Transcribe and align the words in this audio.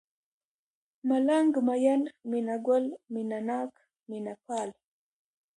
ملنگ، 1.09 1.51
مين، 1.67 2.01
مينه 2.29 2.55
گل، 2.67 2.83
مينه 3.13 3.39
ناک، 3.47 3.71
مينه 4.09 4.33
پال 4.45 4.69